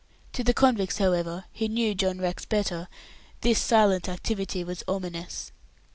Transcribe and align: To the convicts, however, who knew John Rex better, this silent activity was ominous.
To 0.33 0.43
the 0.43 0.55
convicts, 0.55 0.97
however, 0.97 1.45
who 1.53 1.67
knew 1.67 1.93
John 1.93 2.17
Rex 2.19 2.43
better, 2.45 2.87
this 3.41 3.59
silent 3.61 4.09
activity 4.09 4.63
was 4.63 4.83
ominous. 4.87 5.51